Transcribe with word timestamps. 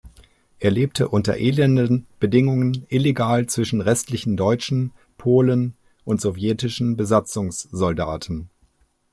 Er 0.57 0.71
lebte 0.71 1.09
unter 1.09 1.37
elenden 1.37 2.07
Bedingungen 2.19 2.87
illegal 2.89 3.45
zwischen 3.45 3.81
restlichen 3.81 4.35
Deutschen, 4.35 4.93
Polen 5.19 5.75
und 6.05 6.19
sowjetischen 6.19 6.97
Besatzungssoldaten. 6.97 8.49